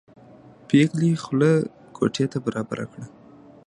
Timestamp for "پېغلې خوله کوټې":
0.67-2.25